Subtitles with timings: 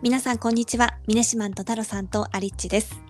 [0.00, 0.96] 皆さんこんにちは。
[1.08, 3.02] ミネシマンとタロさんとアリッチです。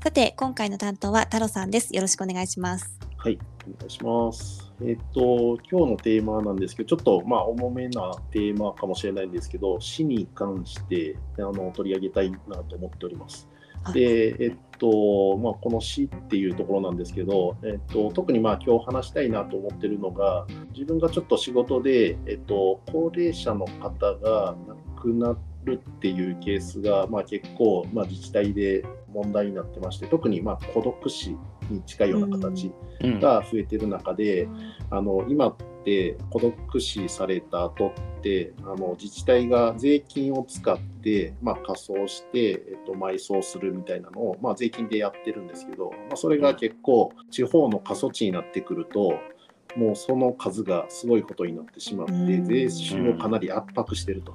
[0.00, 1.92] さて、今回の担当はタロさんです。
[1.92, 2.96] よろしくお願いします。
[3.16, 4.72] はい、お願いします。
[4.84, 12.38] えっと、今日のテーマなんですけど、ちょっとまあ重めなテーマかもしれないんですけど、死に関してあの取り上げたいな
[12.68, 13.48] と思っております。
[13.82, 24.54] はいで、えっと、まあ、この死っていうところなんですけど、えっと、特にまあ今日話したいなと思ってるのが、自分がちょっと仕事で、えっと、高齢者の方が
[24.94, 31.36] 亡くなるっていうケースが、まあ、結構、まあ、自治体で問題になってまして、特にまあ孤独死
[31.70, 32.66] に近いような形。
[32.66, 34.48] うんが増えてる中で、
[34.90, 49.14] あの今って孤独死された後ってあの自治体が税金を使って、まあ、仮装して、えっと、埋葬するみたいなのを、まあ、税金でやってるんですけど、まあ、それが結構地方の過疎地になってくると
[49.76, 54.34] もうその数がすごいことになってしまってうん税収をかなり圧迫してると。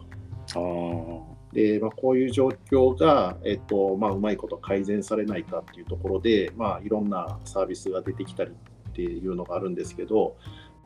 [0.54, 10.36] あで、まあ、こういう状況が、えっとまあ、うまいこと改善されないかっていうところで、まあ、いろんなサービスが出てきたりっていうのがあるんですけど、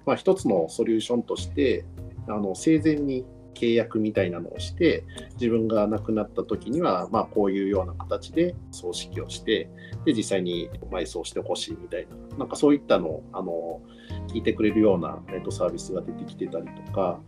[0.06, 1.86] まあ、一つのソリューションとして
[2.28, 9.70] あの生前に契約みたいなのをして自分が亡くなった時には、まあ、こういうような形で葬式をして
[10.06, 13.82] で実際に埋葬してほしいみたいななんかそういったのをあの
[14.28, 17.20] 聞いてくれるような、えっと、サービスが出てきてたりとか、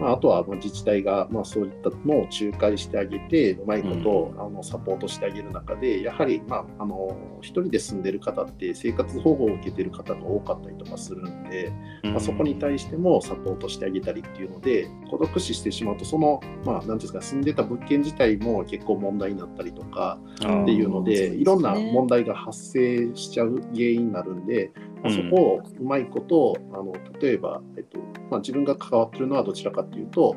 [0.00, 11.72] まあ、あとはまあ自治体がまあそういったのを仲介してあげて、うまいことをあのサポートしてあげる中で、やはりまああの一人で住んでる方って生活保護を受けてる方が多かったりとかするんで、
[12.02, 24.72] まあ、そこに対してもサポートしてあげたりっていうので、孤独死してしまうと、その、まあ、なんていうんですか、住んでた物件自体も結構問題になったりとかっていうので、いろんな問題が発生しちゃう原因になるんで、
[25.06, 27.98] まあ、そこをうまいこと、あの例えば、えっと
[28.30, 30.36] まあ、自分が関わってるのはどちらかというと、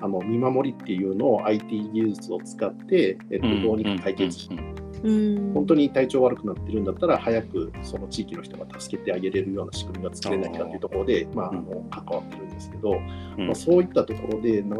[0.00, 4.56] あの見守りっていうのを IT 技術を使って、えっと、どうにか解決して、
[5.02, 5.52] うん。
[5.54, 13.00] 本当に体調悪くなってるんだったら、早くその地域の人が助けてあげれるような仕組みが作れないかというところで、まあ、あの関わってるんですけど、
[13.38, 13.46] うん。
[13.46, 14.76] まあ、そういったところでな、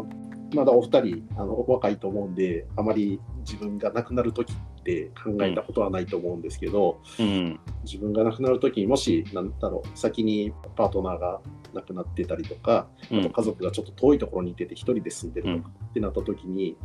[0.53, 11.41] まだお二人あの若いと思うんで、あまり自分が亡くなる時って考えたことはないと思うんですけど、うん自分が亡くなる時にもし、なんだろう、先にパートナーが
[11.73, 13.19] 亡くなってたりとか、うん。
[13.19, 16.77] あと家族がちょっと遠いところにいてて、一人で住んでるとかってなった時に、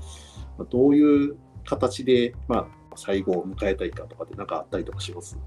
[0.59, 2.67] まあどういう形で、まあ、
[2.97, 5.39] 最後を迎えたいかとかって、なんかあったりとかします？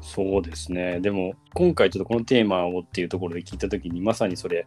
[0.00, 1.00] そうですね。
[1.00, 4.66] でも今回ちょっとこのテーマをっていうところで聞いた時にまさにそれ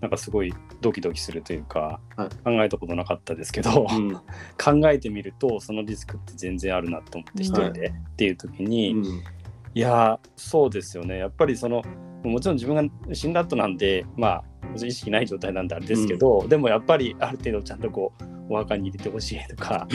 [0.00, 2.28] なんかすごいドキドキするというか、はい。
[2.44, 4.12] 考えたことなかったですけど、うん。
[4.62, 9.04] 考えてみるとそのリスクって全然あるなと思って一人でっていう時に、うん。
[9.04, 11.18] いやーそうですよね。
[11.18, 11.82] やっぱりその
[12.22, 14.44] もちろん自分が死んだ後なんでまあ
[14.74, 19.86] 意識ない状態なんであれですけど、でもやっぱりある程度ちゃんとこうお墓に入れてほしいとか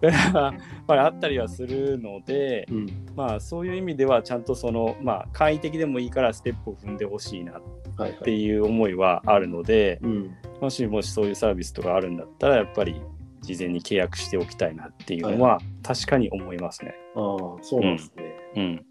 [0.00, 0.10] や
[0.50, 0.54] っ
[0.86, 2.86] ぱりあったりはするのでうん。
[3.14, 7.62] まあそういう意味ではちゃんとそのまあ簡易的でもいいからステップを踏んでほしいなっ
[7.96, 13.00] はいはいていう思いはあるので、うんもしもしそういうサービスとかあるんだったらやっぱり
[13.42, 16.94] 事前に契約しておきたいなっていうのは確かに思いますね。
[17.14, 18.24] ああ、そうなんですね。
[18.56, 18.86] うん、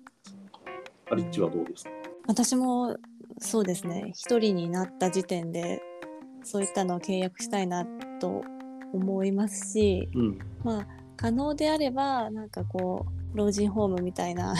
[1.12, 1.90] アリッチはどうですか？
[2.28, 2.96] 私も
[3.40, 4.12] そうですね。
[4.14, 5.82] 一人になった時点で、
[6.44, 7.86] そういったのを契約したいな
[8.20, 8.44] と
[8.94, 10.40] 思いますし、うん。
[10.64, 14.56] まあ、可能であれば、なんかこう、老人ホームみたいな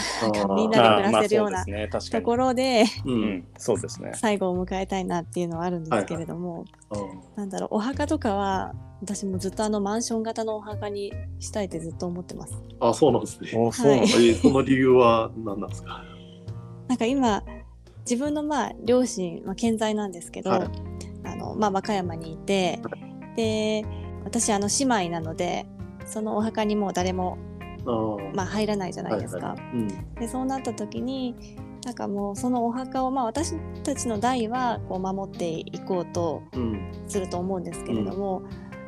[0.54, 2.22] みんなで暮らせるようなとに。
[2.22, 3.10] ころで、う。
[3.10, 3.24] うん。
[3.38, 4.12] ん、そうですね。
[4.14, 6.98] 最後を迎えたいなっていうのはあるんですけれども、あー
[7.36, 12.62] なんだろう、お墓とかは、私もずっとあのマンション型のお墓にしたいってずっと思ってます。
[12.80, 13.50] あ、そうなんですね。
[13.54, 14.04] おそうなんだ。
[14.04, 16.02] えーその理由は何なんですか？
[16.88, 17.42] なんか今、
[18.08, 20.68] 自分のまあ両親、まあ、健在なんですけど、はい。
[21.24, 22.80] あのまあ、和歌山にいて、
[23.36, 23.84] で
[24.24, 25.66] 私あの姉妹なので
[26.06, 27.36] そのお墓にもう誰も、
[28.34, 29.48] まあ、入らないじゃないですか。
[29.48, 29.66] はいはい。
[29.74, 30.14] うん。
[30.14, 31.34] でそうなった時に
[31.84, 33.54] なんかもうそのお墓を、まあ、私
[33.84, 38.42] たちの代はこう守っていこうとうんすると思うんですけれども、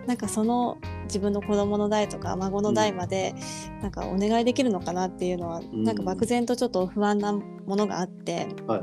[0.07, 3.35] なんかその自分の子供の代とか孫の代まで
[3.83, 5.85] なんかお願いできるのかなっていうのは、ん。
[5.85, 8.81] なんか漠然とちょっと不安なものがあって、はい。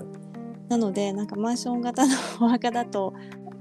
[0.70, 3.14] なのでなんかマンション型のお墓だと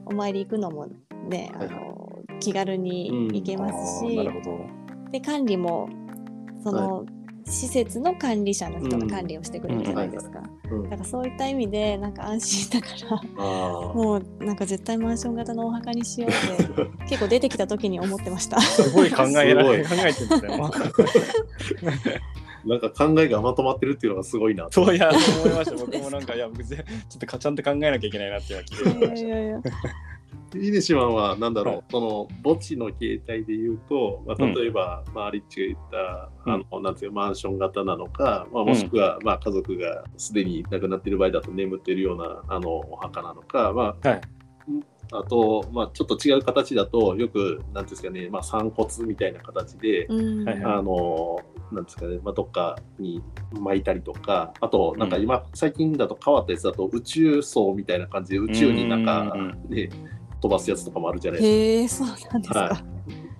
[0.06, 0.86] お参り行くのも
[1.28, 1.94] ね、はいあの
[2.40, 4.16] 気軽に行けますし。
[5.10, 5.88] で管理も
[6.64, 7.06] その、
[7.46, 10.40] 施設の管理者の人が管理をしてくれるじゃないですか。
[10.40, 13.16] うんだからそういった意味でなんか安心だから
[13.60, 18.60] もうなんか絶対マンション型のお墓にしようって 結構出てきた時に思ってました。
[18.60, 22.20] すごい考えられす考えてるんですね。
[22.64, 24.66] なんか考えがまとまってるっていうのがすごいな。
[24.70, 25.76] そういや思いました。
[25.76, 29.60] 僕もなんかいや僕ぜちょっとかちゃんと考えなきゃいけないなっていう気がしまいしやいやいや
[30.60, 31.84] イネシマンは何だろう、はい。
[31.90, 34.54] その墓地の形態で言うと、まあ、うん。
[34.54, 36.52] 例えば、まあ、アリッチが言った、うん。
[36.54, 44.20] あのなんていうかマンション型なのか、まあ、もしくは、まあ、家族がすでに亡くなっている場合だと眠っているようなあのお墓なのか、まあ、はい。
[45.12, 50.44] あと、まあ、ちょっと違う形だとよくなんていうんですかね、まあ、散骨みたいな形で、うん。
[50.44, 50.74] はいはい。
[50.74, 51.38] あの
[51.72, 53.22] なんですかね、まあ、どっかに
[53.52, 59.74] 巻いたりとか、あと、なんか今、最近だと変わったやつだと、宇宙層みたいな感じで、宇宙になんか、うん。
[59.74, 59.90] ね、
[60.44, 62.04] 飛ばすやつとかもあるじゃないですか。
[62.04, 62.60] へえそうなんですか。
[62.60, 62.84] はい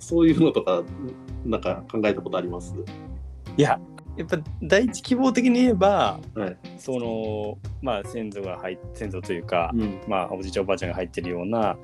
[0.01, 0.83] そういうのとか、
[1.47, 2.75] なんか考えたことあります？
[3.57, 3.81] いや
[4.17, 6.57] やっぱ第一希望的に言えばはい。
[6.79, 10.01] そのまあ先祖が入っ先祖というか、うん。
[10.07, 11.77] まあおじいちゃんおばあちゃんが入ってるような、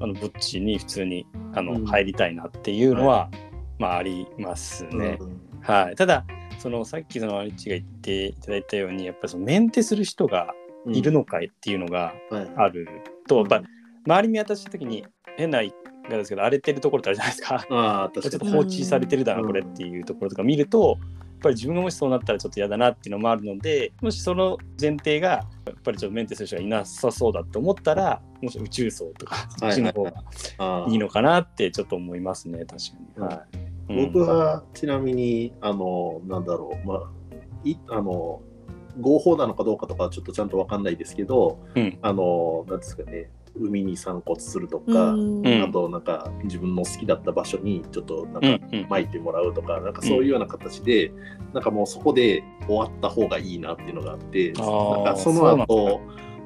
[0.00, 3.30] あの墓地に普通にあの、うん入りたいなっていうのは、
[3.78, 5.18] まあありますね。
[5.60, 6.24] はい、ただ
[6.58, 10.52] そのさっきそのアリッチが言っていただいたようにやっぱりそのメンテする人が
[10.84, 12.50] うんいるのかいっていうのがはい。
[12.56, 12.88] ある
[13.28, 13.62] と、やっぱ
[14.08, 15.04] 周り見渡した時に
[15.36, 15.72] 変な言い
[16.08, 17.66] 方ですけど荒れてるところってあるじゃないですか。
[17.70, 18.46] ああ、ちょっと。
[18.46, 33.34] 放置されてるだな、うんこれっていうところとか見ると、やっぱり自分がもしそうなったらちょっと嫌だなっていうのもあるので、もしその前提が、やっぱりちょっとメンテする人がいなさそうだと思ったら、もし宇宙層とか、そっちの方がいいのかなってちょっと思いますね、確かに。
[33.34, 37.10] はいうん僕はちなみに、あの、なんだろう、まあ、
[37.64, 38.42] いあの、
[39.00, 45.46] 合法なのかどうかとかはちょっとちゃんとわかんないですけど、うんあの、なんですかね、海に散骨するとか、うん。
[45.46, 48.86] うんあとなんか自分の好きだった場所にちょっとなんかうんうん。
[48.88, 51.12] 巻いてもらうとか、なんかそういうような形で、
[51.52, 54.60] なんかもうそこで終わった方がいいなっていうのがあって、な
[55.02, 56.00] んかその後、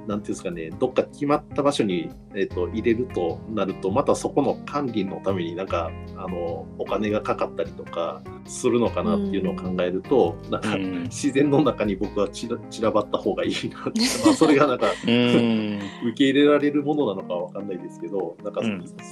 [0.07, 11.03] なんていうんですかね、どっか決まった場所に、えっと入れるとなると、またそこの管理のためになんかあのお金がかかったりとかするのかなっていうのを考えると、なんかうん。
[11.05, 12.49] 自然の中に僕は散
[12.81, 15.79] らばった方がいいなって、 まあ、それがなんかうん。
[16.05, 18.61] 受け入れられるものなのかわかんないですけど、なんか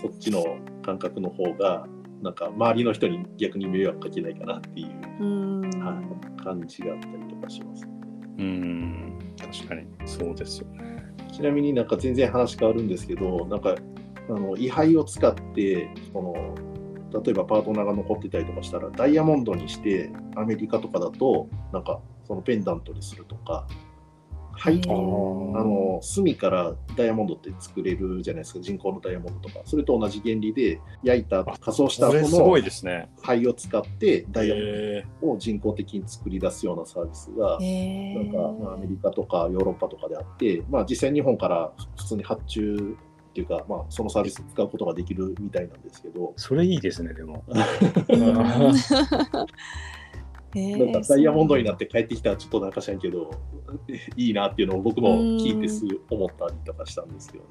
[0.02, 0.44] そ,、っちの
[0.82, 1.86] 感覚の方が、
[2.22, 5.60] なんか周りの人に逆に迷惑かけないかなっていう、うん。
[5.60, 7.99] はい感じがあったりとかします、ね。
[8.40, 10.80] うん確かにそうですよね。
[11.32, 13.76] ちなみになんか全然話変わるんですけど、なんか
[14.28, 16.54] あの位牌を使ってその、
[17.22, 23.66] 例えばパートナーが残ってたりとかしたら、ダイヤモンドにして、アメリカとかだと、なんかそのペンダントにするとか、
[24.60, 28.60] はい、あの炭からダイヤモンドって作れるじゃないですか。
[28.60, 29.62] 人工のダイヤモンドとか。
[29.64, 33.08] それと同じ原理で焼いた仮装した後これすごいのですね。
[33.22, 42.96] 灰を使ってダイヤモンへドを人工的に作り出すようなサービスがへなんか、まあ、アメリカとかヨーロッパとかであって、まあ、実際日本から普通に発注
[43.30, 47.44] っていうか、まあ、そのサービス使うことができるみたいなんですけど、それいいですね、でも。
[50.54, 53.30] なんかダイヤモンドになって帰ってきたらちょっとなんかしらんけど
[54.16, 57.50] いいなっていうのを僕も聞いてすぐ思ったりとかしたんですけどね。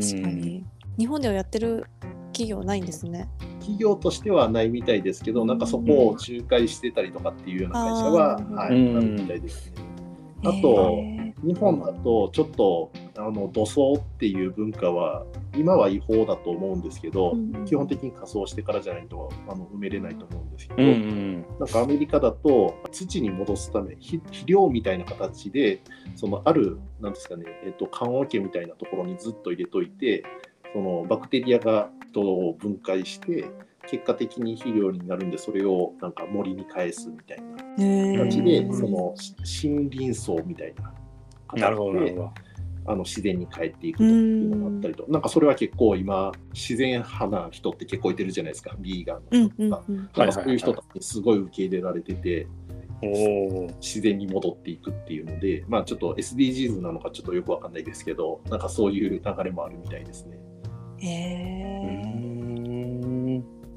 [0.00, 0.64] 確かに
[0.98, 1.86] 日本ではやってる
[2.32, 3.28] 企業ないんですね。
[3.60, 9.95] 企業としてはないみたいですけど、なんかそこを仲介してたりとかっていうような会社は、はい、うんあるみたいですね。
[10.48, 11.02] あと
[11.42, 21.46] 日本だとちょっとあの土葬っていう文化は今は違法だと思うんですけど、うん基本的に仮装してからじゃないとあの埋めれないと思うんですけど、うんうん。
[21.58, 25.80] なんかアメリカだと土に戻すため肥肥料みたいな形で
[26.14, 30.24] そのあるなんですかね、えっと、棺桶みたいなところにずっと入れといて
[30.72, 33.46] そのバクテリアが人を分解して
[33.88, 40.92] 結果的に肥料になるんでそれをなんか森に返すみたいなへー感じでそのし森林層みたいな
[41.54, 42.32] なるほど、なる形でほど。
[42.88, 50.20] あの自然に帰っていくというのがあったりとなんかそれは結構今自然派な人って結構いてるじゃないですかビーガンうんの人とか。
[50.20, 52.46] なんかそういう人たちにすごい受け入れられてて。
[53.82, 60.38] 自然に戻っていくっていうので、まあちょっと SDGs なのかちょっとよくわかんないですけど、なんかそういう流れもあるみたいですね。
[60.98, 62.05] へーなん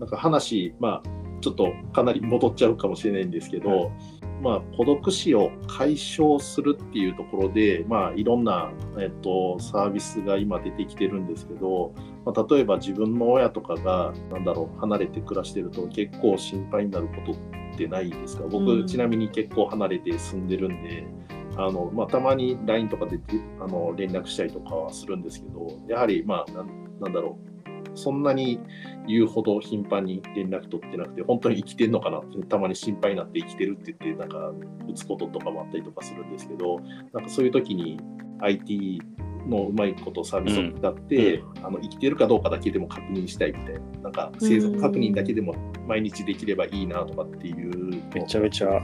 [0.09, 1.09] か話、まあ
[1.41, 3.91] ちょっとかなり戻っちゃうかもしれないんですけど、
[4.41, 11.93] まあ孤独死を解消するっていうところで、まあいろんな、えっと、サービスが今出てきてるんですけど、
[12.25, 17.35] まあ、例えば自分の親とかが、なんだろう、離れて暮らしてると結構心配になることっ
[17.77, 18.43] てないですか？
[18.49, 18.87] 僕、うん。
[18.87, 21.07] ちなみに結構離れて住んでるんで、
[21.57, 23.19] あのまあ、たまに LINE とかで
[23.61, 26.67] あの連絡したりとかはするんですけど、やはり、まあ、なん
[26.99, 27.48] なんだろう、
[27.95, 28.59] そんなに
[29.07, 34.53] 言うほど頻繁に連絡取ってなくて、本当に生きてんのかなって、たまに心配になって生きてるって言って、なんか
[34.87, 36.79] 打つこととかもあったりとかするんですけど、
[37.13, 37.99] なんかそういう時に
[38.39, 39.01] IT
[39.47, 45.55] のうまいことサービスを使って、あの生きてるかどうかだけでも確認したいみたいな、なんか生存確認だけでも
[45.87, 48.81] 毎日できればいいなとかっていうめちゃめちゃ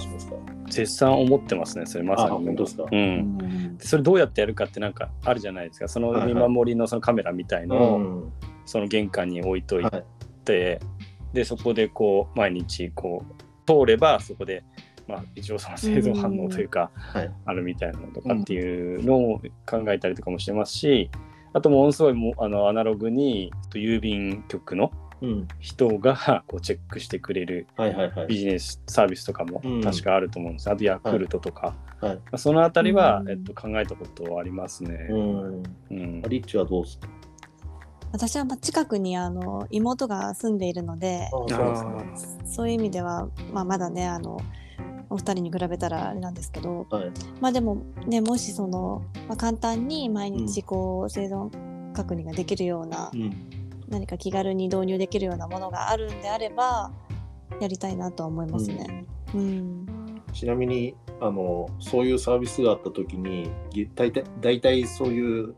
[0.70, 2.46] 絶賛思ってますねそれまあさに。
[2.46, 3.00] 本当ですか、う、うん。
[3.00, 5.88] んそれどうやってやるかってなんかあるじゃないですか。
[5.88, 8.34] その見守りのそのカメラみたいのを、うん
[8.66, 10.04] その玄関に置いといはい。
[10.44, 10.80] て、
[11.34, 13.34] でそこでこう毎日こう
[13.66, 14.64] 通ればそこで、
[15.08, 17.32] まあ、一応その生存反応というか、はい。
[17.46, 21.10] あるみたいなのとかっていうのを考えたりとかもしてますし、
[21.54, 24.92] あとものすごいもうあのアナログに郵便局の
[25.22, 25.48] うん。
[25.60, 28.28] 人がこうチェックしてくれるはいはいはい。
[28.28, 29.82] ビジネスサービスとかもうん。
[29.82, 32.16] 確かあると思うんです、あとヤクルトとか、はい。
[32.16, 33.30] まあそのあたりは、うん。
[33.32, 35.08] えっと、考えたことはありますね。
[35.10, 35.64] うん。
[35.92, 36.22] うん。
[36.24, 37.08] リッチはどうですか？
[38.16, 44.40] 私はまあ近くにあの妹が住んでいるのであそういう意味では、まあ、まだねあの
[45.10, 47.12] お二人に比べたらあれなんですけどはい。
[47.42, 51.52] まあでもねもしその、まあ、簡単に毎日こう生存
[51.92, 53.34] 確認ができるような、うん。
[53.90, 56.94] 何か気軽に導入できるようなものがあるんであれば
[57.60, 59.06] やりたいなとは思いますね。
[59.34, 59.86] うん。
[60.32, 65.56] ちなみにあのそういうサービスがあった時にげ大体大体そういう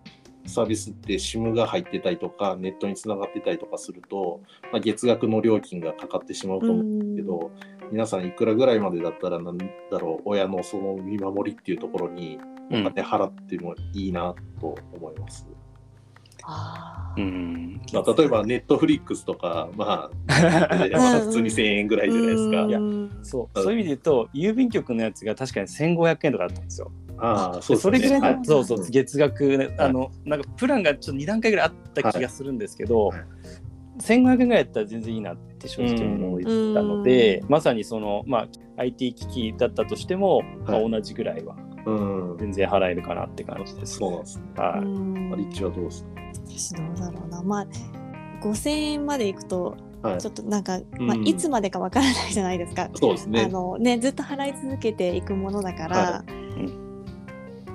[0.47, 7.51] サービスって SIM が入ってたりとかネットにつながってたりとかすると、まあ、月額の料金がかかってしまうと思うんですけど、
[7.91, 12.39] 皆さんいくらぐらいまでだったらなんだろう親のその見守りっていうところに
[12.69, 15.47] うんお金払ってもいいなと思います。
[17.17, 22.67] うんまあ、例えばネットフリックスとか、まあ、で まあ普通に1000円ぐらいじゃないですか。
[23.23, 26.91] そうそういう意味で言うと郵便局のやつが確かに1500円とかだったんですよ。
[27.17, 28.39] ああ、そうですそれぐらいの、はい。
[28.43, 29.75] そうそう月額、ね、はい。
[29.79, 33.25] あのなんかプランがちょっと2段階ぐらいあった気がするんですけど、はい。
[33.99, 38.47] 1500円ぐらいやったら全然いいなって正直思ったので、まさにその、まあ、
[38.77, 41.55] IT 機器だったとしても、まあはい同じぐらいは
[41.87, 44.43] うん、全然払えるかなって感じです、そうなんですね。
[44.57, 44.79] はい。
[44.81, 45.37] うん。
[45.37, 46.05] リッチはどうです
[46.45, 47.41] 私どうだろうな。
[47.41, 47.67] まあ
[48.41, 50.21] 5000円までいくとかはい。
[50.21, 51.27] ちょっとなんか、まあ、うん。
[51.27, 52.89] いつまでかわからないじゃないですか。
[52.93, 53.43] そうですね。
[53.43, 53.47] あ。
[53.47, 56.23] のねずっと払い続けていくものだから、は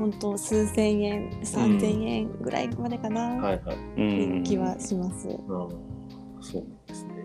[0.03, 3.77] 本当数千円3000円ぐらいまでかな、はいはい。
[3.77, 5.29] うっていうん気はします。
[5.29, 5.37] うん、
[6.41, 7.22] そうなんですね。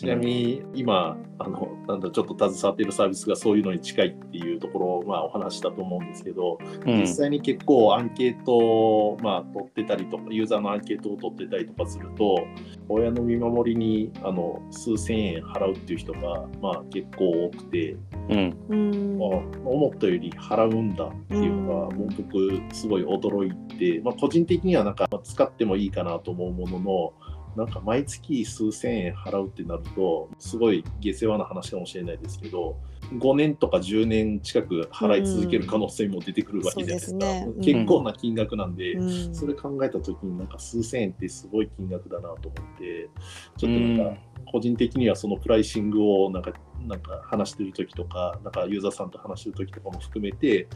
[0.00, 7.00] ちなみに今、あのなんだちょっと携わっているサービスがそういうのに近いっていうところを、まあ、お話ししたと思うんですけど、うん。
[7.00, 12.46] 実際に結構アンケートを、まあ、取ってたりとかユーザーのアンケートを取ってたりとかすると
[12.88, 17.96] 親の見守りにあの数千円払うっていう人が、まあ、結構多くて、
[18.30, 18.56] うん。
[18.70, 19.18] うん。
[19.22, 21.96] あ思ったより払うんだっていうのが、うん。
[21.98, 27.12] もう僕すごい驚いて、まあ、個人的にはなんかまあ使ってもいいかなと思うものの
[27.56, 32.76] なんか毎月数千円払うってなるとすごい下世話な話かもしれないですけど
[33.12, 37.72] 5年とか10年近く払い続ける可能性も出てくるわけじゃないですか、うんすね。
[37.72, 39.34] 結構な金額なんで、うん。
[39.34, 43.08] それ考えた時になんか数千円ってすごい金額だなと思って
[43.56, 46.52] ちょっとなんか個人的にはそのプライシングをなんか
[46.86, 50.68] なんか話してる時とかなんかユーザーさんと話してる時とかも含めて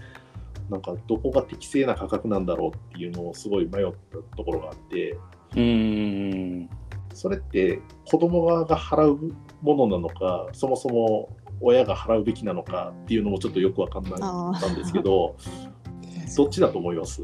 [0.71, 5.16] なんかどこが適正な価格なんだろうっていうのをすごい迷ったところがあって
[5.56, 6.68] うん。
[7.12, 9.32] それって子供側が払う
[9.62, 11.28] ものなのかそもそも
[11.61, 15.37] 親が払うべきなのかっていうのもちょっとよくわかんなかったんですけど
[16.37, 17.23] どっちだと思います？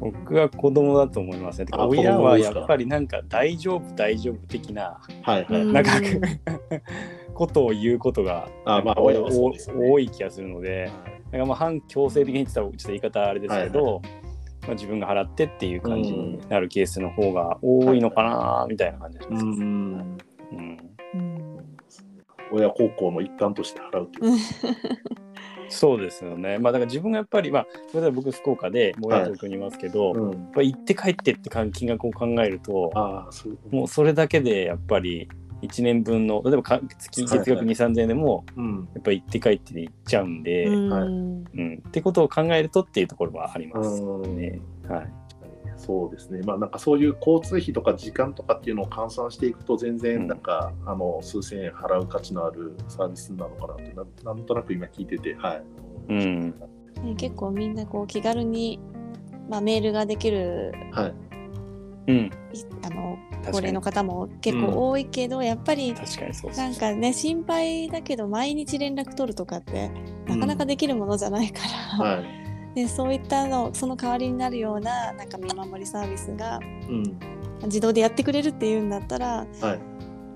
[0.00, 1.66] 僕は子供だと思いますね。
[1.72, 5.72] 親はやっぱりなんか大丈夫大丈夫的なはいはい、うん。
[5.72, 5.92] なんか
[7.32, 9.10] ことを言うことがあまあ多
[10.00, 10.90] い気がするので、
[11.30, 14.02] なんかまあ反強制的に言ってたらちょっと言い方あれですけど、
[14.66, 19.44] まあ、自分が払ってっていう感じになるケースの方が多いのかなみたいな感じがします。
[19.44, 20.18] うんうん。
[21.14, 21.64] うん。
[22.52, 24.38] 親孝行の一環として払うっていう。
[25.68, 26.58] そうですよね。
[26.58, 33.58] まあだから自分がやっぱり、まあ、例えば僕福岡で、もう親東京にいますけど、やっうん、行って帰ってってか金額を考えると、ああそう。
[33.70, 35.28] もうそれだけでやっぱり
[35.64, 44.60] 1年分の、例えばか月月額2、はい3000円でも、うんやっぱり行って帰ってで行っちゃうんで、うんはいうんってことを考えるとっていうところはありますうんね。
[44.88, 45.12] はい。
[45.76, 55.62] そうですね、まあ、なんかそういう交通費とか時間とかっていうのを換算していくと、全然なんか、あの数千円払う価値のあるサービスなのかなってな、なんとなく今聞いてて、はい。
[56.08, 56.54] うん
[57.02, 58.80] ね結構みんなこう気軽に、
[59.50, 61.14] まあ、メールができるはい。
[62.06, 62.16] うん。
[62.16, 62.30] い
[62.82, 69.90] あの高齢の方も結構多いけど、やっぱり確かにそうそうなんかね心配だけど毎日連絡取るとかって
[70.26, 71.60] なかなかできるものじゃないか
[71.98, 72.74] ら、はい。
[72.74, 76.58] で そういったのその代わりになるようななんか見守りサービスが
[76.88, 77.18] うん。
[77.66, 79.80] 自動でやってくれるっていうんだったら、はい。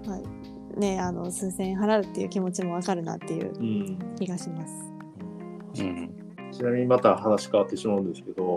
[0.06, 3.98] まあね、あの数千円払うっていう気持ちもわかるなっていううん。
[4.16, 4.92] 気がします。
[5.80, 6.10] うん。
[6.52, 8.56] ちなみにまた話変わってしまうんですけど、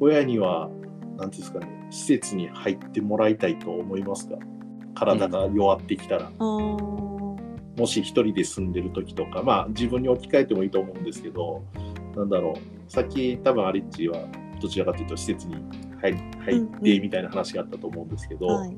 [0.00, 0.70] 親には、
[1.16, 4.34] なんていうんですかね、施設に入ってもらいたいと思いますか？
[4.96, 6.74] 体が弱ってきたら、あー。
[7.78, 11.62] もし一人で住んでる時とかまあ自分に置き換えてもいいと思うんですけど
[12.16, 12.90] なんだろう。
[12.90, 14.26] さっき多分アリッチは
[14.60, 15.54] どちらかというと施設に
[16.00, 16.14] 入っ
[16.82, 18.76] てみたいな話があったと思うんですけど、はい。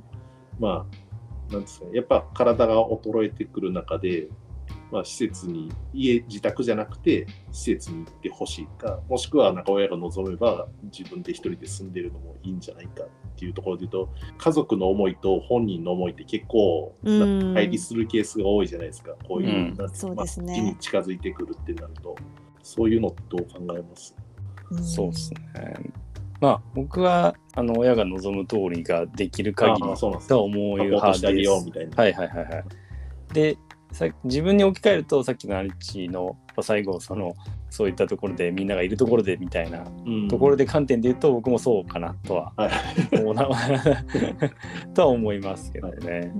[0.60, 0.86] ま
[1.50, 1.92] あなんですかね。
[1.94, 4.28] やっぱ体が衰えてくる中で、
[4.92, 22.16] まあ、施設に家自宅じゃなくて施設に行ってほしいかもしくはなんか親が望めば自分で一人で住んでるのもいいんじゃないかっていうところで言うと家族の思いと本人の思いって結構うん対立するケースが多いじゃないですかこういう、うんなんてそうですねまあ死に近づいてくるってなると
[22.62, 24.14] そういうのどう考えます？
[24.74, 25.40] んそうですね。
[26.40, 31.46] まあ僕はあの親が望む通りができる限りああそうなんですとは思う派してあげです。
[31.46, 31.96] ようみたいな。
[31.96, 32.64] はいはいはいはい。
[33.32, 33.56] で
[33.92, 37.34] さ自分に置き換えるとさっきのアリッチの最後その
[37.70, 40.28] そういったところでみんながいるところでみたいなうん。
[40.28, 42.52] ところで観点で言うと僕もそうかなとは
[44.94, 46.32] とは思いますけどね。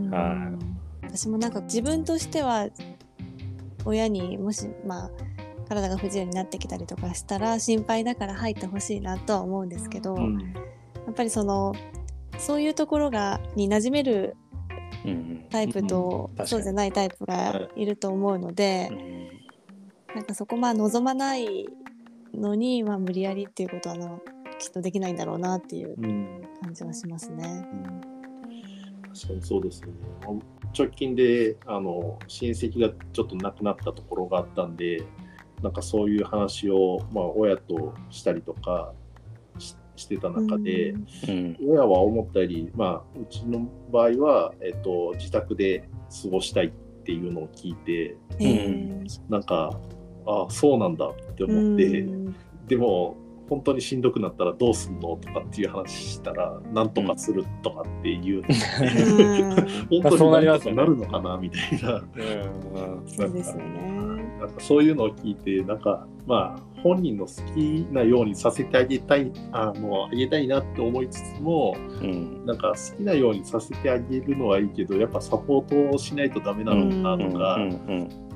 [1.02, 2.68] 私もなんか自分としては
[3.84, 5.10] 親にもしまあ
[5.68, 10.38] 体が不自由になってきたりとかしたら心配だから入ってほしいなとは思うんですけど、うん。
[10.38, 11.74] やっぱりその
[12.38, 14.36] そういうところがに馴染める
[15.50, 19.16] タイプと、そうじゃないタイプがいると思うので、うん
[20.16, 21.68] なんかそこまあ望まない
[22.32, 24.08] のに、まあ、無理やりっていうことはな
[24.58, 26.42] きっとできないんだろうなっていううん。
[26.62, 27.68] 感じはしますね。
[27.70, 28.00] うん。
[29.12, 29.88] 確かにそうですね。
[30.76, 35.02] 直近であの親戚がちょっと亡くなったところがあったんで、
[35.62, 38.94] なんかそういう話を、まあ、親としたりとか
[39.96, 40.94] ししてた中で、
[41.66, 45.88] 親は思ったより、まあ、うちの場合は、えっと、自宅で
[46.22, 46.70] 過ごしたいっ
[47.04, 49.78] ていうのを聞いて、へーなんか、
[50.26, 52.36] ああ、そうなんだって思って、うん。
[52.66, 53.16] でも
[53.48, 58.42] 本当にしんどくなったらどうすんのとかっていう話したらなんとかするとかっていう、うん。
[59.88, 61.94] 本当になんとかそうなりますよねなるのかなみたいな。
[61.94, 62.04] うん
[63.06, 63.96] そうですよね。
[64.40, 72.46] なんかそういうのを聞いてなんかまあ本人の好きなようにさせてあげたいあもうあげたいなって思いつつもうん。
[72.46, 77.58] なんか好きなようにさせてあげるのはいいけどやっぱサポートをしないとダメなのかなとか、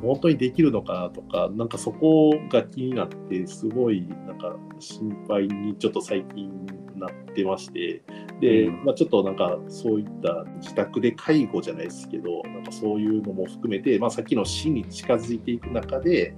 [0.03, 6.51] 本当にできるのかなとか、なんかそこが気になって、すごいなんか心配にちょっと最近
[6.97, 8.03] なってまして、
[8.41, 8.85] で、うん。
[8.85, 16.35] まあ、ちょっとなんかそういった自宅で介護じゃないですけど、なんかそういうのも含めて、まあ、さっきの死に近づいていく中で、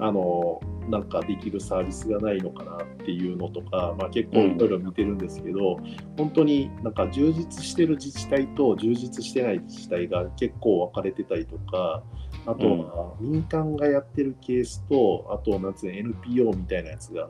[0.00, 5.78] あのなんかできるサービスがないのかなっていうのとか、まあ、結構いろいろ見てるんですけど、
[6.16, 12.02] 本当になんか充実してる自治体と充実してない自治体が結構分かれてたりとか、
[12.46, 17.28] あとは民間がやってるケースと、あとなんつうの NPO みたいなやつが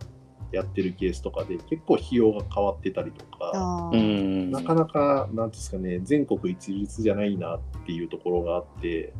[0.52, 9.12] やってるケースとかで結構費用が変わってたりとか、なかなかなんですかね全国一律じゃないなっていうところがあって、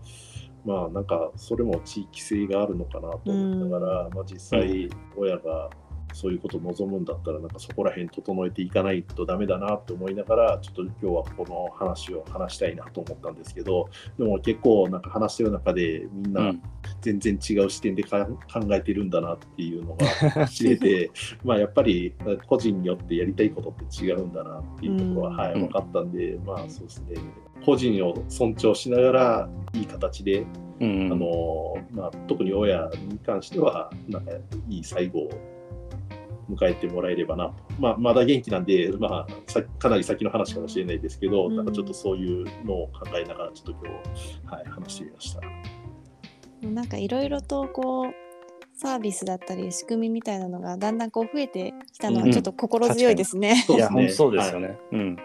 [0.65, 5.71] まあなんかそれも地域性があるのかなと思いながら、まあ、実際親が
[6.13, 16.63] そういうことを望むんだったらなんかそこら辺整えていかないとダメだなって思いながらちょっと今日はこの話を話したいなと思ったんですけどでも結構なんか話してる中でみんうなん。
[17.03, 21.11] 全然違う視点でか考えてるんだなっていうのが知れて
[21.45, 22.15] まあやっぱり
[22.47, 25.37] 個人によってやりたいことって違うんだなっていうところは、うん。
[25.37, 27.17] はい、分かったんで、まあそうですね
[27.65, 30.47] 個人を尊重しながらいい形で、
[30.81, 34.33] うんあのまあ、特に親に関してはなんか
[34.69, 35.31] いい最後を
[36.51, 45.41] 迎えてもらえればなと、まあ、まだ元気なんで、まあ、さかなり先の話かもしれないですけど、うんなんかちょっとそういうのを考えながらちょっと今日、はい、話してみました。
[46.67, 48.13] なんかいろいろとこう
[48.77, 53.65] サービスだったり仕組みみたいなのがだんだんこう増えてきたのはうんちょっと心強いですね。
[53.69, 54.79] いや、そうですね本当そうですよね。
[54.93, 55.07] うん。
[55.07, 55.17] なん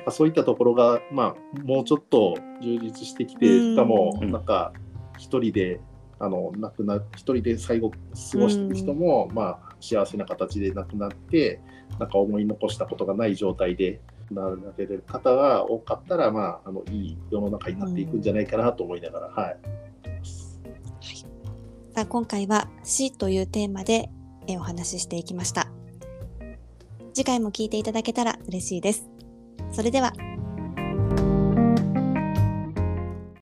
[0.00, 4.72] かそういったところが、まあ、もうちょっと充実してきて、うんしかも、うんなんか、
[5.18, 5.80] 一人で、
[6.18, 7.96] あの、亡くな、一人で最後過
[8.38, 11.60] ごしてる人も、まあ、幸せな形で亡くなって、
[11.98, 19.56] なんか思い残したことがない状態で、なれる方が多かったら、まあ、あの、いい世の中になっていくんじゃないかなと思いながら、はい。
[21.92, 24.10] さあ今回は死というテーマで
[24.46, 25.68] えお話ししていきました。
[27.12, 29.19] 次回も聞いていただけたら嬉しいです。
[29.72, 30.12] それでは。